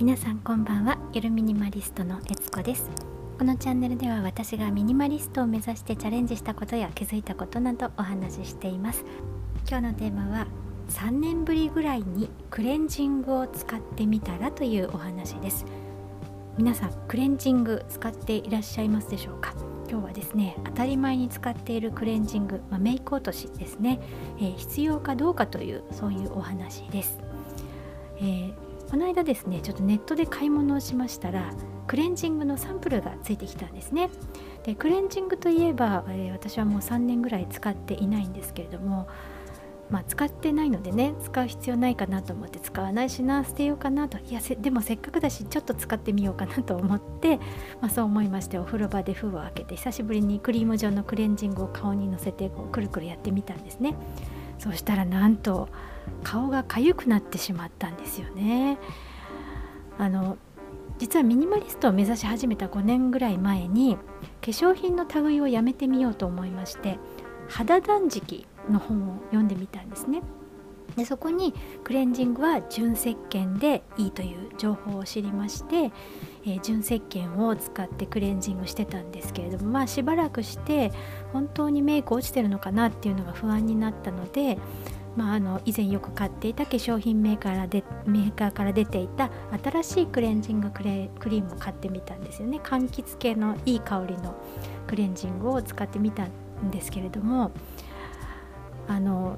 [0.00, 0.96] 皆さんこんばんは。
[1.12, 2.88] ゆるミニマリストのえつこです。
[3.38, 9.04] このチャンネルでは私がミニマリストを目指してチャレンジしたことや気づいたことなどお話ししています。
[9.68, 10.46] 今日のテーマは
[10.88, 15.66] 3年ぶりぐらいにクレンジングを使ってみたらというお話です。
[16.56, 19.52] 皆さんクレンジング使っていらっしゃいますでしょうか？
[19.86, 24.00] 今日はですね当たり前に使っているクレンジング、まあ、メイク落としですね、
[24.38, 27.18] えー、必要かどうかというそういうお話です、
[28.16, 31.52] えーこの間ですねちょっとネットで買い物をしましたら
[31.86, 34.10] クレンジングのサンプルがついてきたんですね。
[34.64, 39.08] でクレンジングといえば、えー、私はもう3年ぐらい使っていないんですけれども
[39.90, 44.18] まあ、使ってないのでね使う必要ないかなと思って使わないしな捨てようかなと。
[44.18, 47.38] いやでもせっかくだしちょっと使ってみようかなと思って、
[47.80, 53.96] まあ、そう思いましてお風呂場で封を開けて久しぶりにクリーム状のクレンジングを顔にのせてこうくるくるやってみたんですね。
[54.58, 55.68] そしたらなんと
[56.22, 58.78] 顔が痒くなってしまったんですよね。
[59.98, 60.38] あの
[60.98, 64.00] 実はミニマリストを目指し始めた5年ぐらい前に化
[64.42, 66.98] 粧品の類をやめてみようと思いまして
[67.48, 70.22] 肌断食の本を読んでみたんですね。
[70.96, 75.92] でそこにクレンジングは純石鹸でいいという情報を知りまして、
[76.44, 80.92] えー、純石鹸を使ってクレンジングしてたんですけれどもまあしばらくして
[81.32, 84.58] 本当にメイク落ちてるのかなっていうのが不安になったので
[85.16, 89.30] まあ、あの以前よく買っていた化粧品メーカーでメーカーから出ていた
[89.62, 92.60] 新しいクレンジングクレクリームを買ってみたんですよね。
[92.62, 94.34] 柑橘系のいい香りの
[94.86, 97.52] クレンジングを使ってみたんですけれども
[98.88, 99.36] あの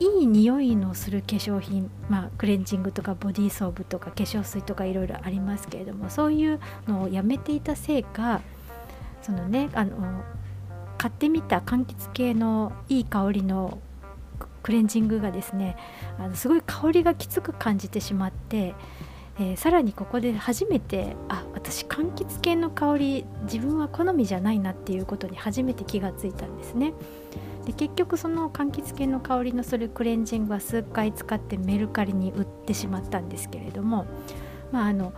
[0.00, 8.40] いい匂いのする化粧品、まあ、クレンジングとかボディーソープとか化粧水とかいろいろありますけれどもそういうのをやめていたせいか
[9.22, 10.24] そのねあの
[10.98, 13.78] 買ってみた柑橘系のいい香りの
[14.62, 15.76] クレンジングがですね
[16.18, 18.74] あのすごい香りがきつく感じてしまって、
[19.38, 26.92] えー、さらにここで初めてあ私柑橘系の香り自分は好みじゃないなっていうことに初めて気がついたんですね。
[27.64, 34.04] で結局その柑橘系の香りのするクレンジングは数回使ってメルカリに売ってしまったんですけれども
[34.72, 35.12] まああの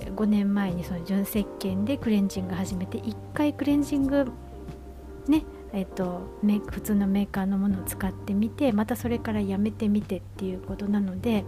[0.00, 4.26] 5年前にその純石鹸でクレンジング始めて1回クレンジング
[5.26, 5.44] ね
[5.76, 6.22] えっと、
[6.70, 11.44] 普通のメーカーのものを使ってみてまたそれからやめてみてっていうことなので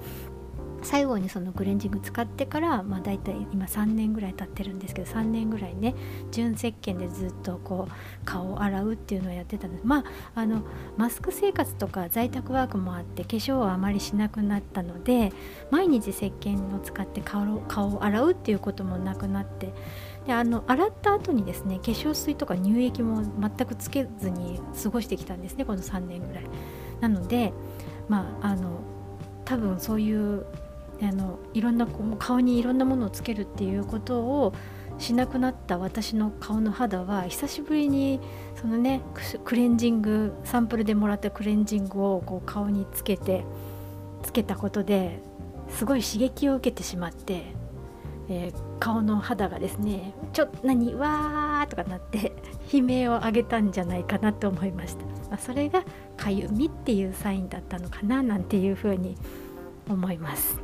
[0.82, 5.94] 最後にそのクレンジング使ってから、まあ、大体今3年ぐらい経ってるんですけど3年ぐらいね
[6.30, 9.84] 純石鹸でずっとこう顔を洗うっていうのをやってたんです。
[9.84, 10.62] まああの
[10.96, 15.32] マスク生活とか在宅ワークもあって化粧をあまりしなくなったので
[15.70, 19.72] 毎日石鹸を使って顔を洗うっていうこともなくなって
[20.28, 26.44] であの洗った後にですね化粧水とか乳液も全くつけずに過ごしてきたんですねこの3年ぐらい。
[27.00, 27.54] なので
[28.08, 28.80] まああの
[29.46, 30.44] 多分そういう
[31.00, 31.86] あのいろんな
[32.18, 34.52] 顔にいろんなものをつけるっていうことを
[34.98, 38.20] しなくなった私の顔の肌は久しぶりに
[38.60, 39.00] そのね
[39.46, 43.44] クレンジングサンプルでもらったクレンジングをこう顔につけて
[44.22, 45.20] つけたことで
[45.70, 47.57] すごい刺激を受けてしまって、
[48.30, 52.32] えー、顔の肌がですねちょっと何わーとかなって
[52.72, 55.82] 悲鳴を上げたんじゃないかなと思いました、まあ、それが
[56.16, 59.16] かゆみっていうサインだったのかななんていうふうに
[59.88, 60.60] 思います。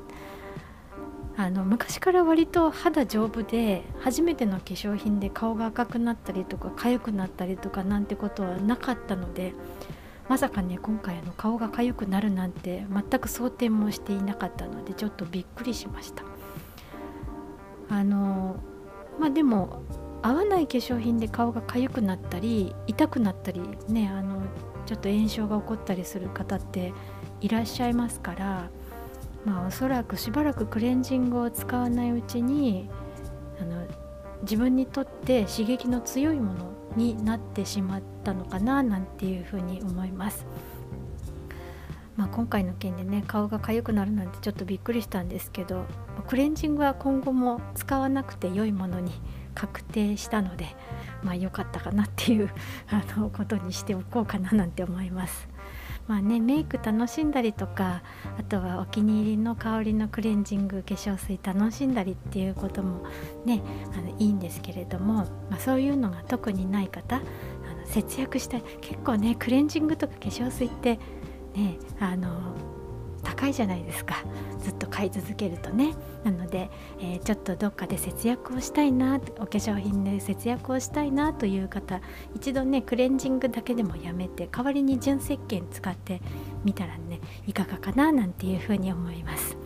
[1.36, 9.52] あの昔から割と肌丈夫で初めての化粧品で顔が赤くなったりとか痒くなったりとかなんてことはなかったので
[10.28, 16.22] まさかね今回の顔が痒くなるなんて全く想定もしていなかったのでちょっとびっくりしました。
[17.88, 18.56] あの
[19.18, 19.82] まあでも
[20.22, 24.42] 合わない化粧品で顔が痒くなったり痛くなったりねあの
[24.86, 26.92] ちょっと炎症が起こったりする方って
[27.40, 28.70] いらっしゃいますから
[29.44, 32.88] まあおそらくしばらくクレンジングを使わないうちに
[33.60, 33.86] あの
[34.42, 40.46] 自分にとって刺激の強いものになってしまったのかななんていうふうに思います。
[42.16, 45.84] まあ、今回の件でね顔が痒くなるなんてちょっとびっくりしたんですけど
[46.28, 49.12] クレンジングは今後も使わなくて良いものに
[49.54, 50.66] 確定したので
[51.22, 52.50] まあ良かったかなっていう
[52.88, 55.48] あのことにしておこうかななんて思います。
[56.06, 58.02] まあね、メイク楽しんだりとか
[58.38, 63.06] あとはお気に入りの香りのクレンジング化粧水楽しんだりっていうことも
[63.46, 63.62] ね
[63.96, 65.14] あのいいんですけれども、
[65.48, 67.24] まあ、そういうのが特にない方あの
[67.86, 70.98] 節約したい結構ねクレンジングとか化粧水って
[71.54, 72.28] ねあの
[73.22, 74.16] 高いじゃないですか。
[74.60, 75.94] ずっと買い続けるとね。
[76.24, 76.70] なので、
[77.00, 82.00] えー、ちょっとどっかで節約をしたいなお化粧品で節約をしたいなという方
[82.34, 86.20] 一度ねクレンジングだけでもやめて代わりに純石鹸使って
[86.64, 89.56] みたらねいかがかななんていうふうに思います。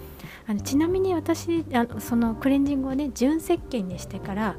[0.48, 4.56] あのちなみに私あのそのクレンジングをね純石鹸にしてから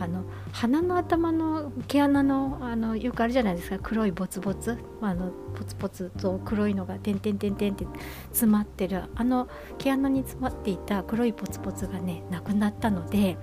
[0.00, 3.78] あの鼻の頭の毛穴のあのよくあるじゃないですか。
[3.82, 4.78] 黒いボツボツ。
[5.00, 7.86] あのポツポツと黒いのが点々点々って
[8.28, 9.04] 詰まってる。
[9.14, 9.48] あの
[9.78, 13.36] 毛穴に詰まっていた黒いポツポツがねなくなったので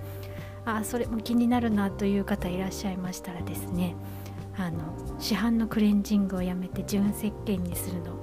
[0.64, 3.94] あそれも気になるなという方いらっしゃいましたらですね
[4.56, 4.78] あの
[5.18, 8.16] 市販のクレンジングをやめて純石鹸にするの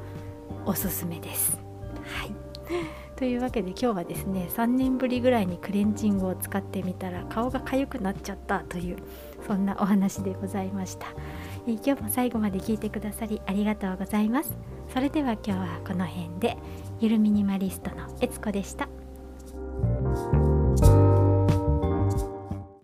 [0.65, 1.57] おすすめです。
[2.03, 2.31] はい。
[3.15, 8.97] というわけで今日はですね3年ぶりぐらいにクレンジングを使ってみたら顔が痒くなっちゃったという
[9.45, 11.07] そんなお話でございました、
[11.67, 14.57] えー、今日も最後まで聞いてくださりありがとうございます。
[14.93, 16.57] それでは今日はこの辺で
[16.99, 18.87] ゆるミニマリストのえつこでした。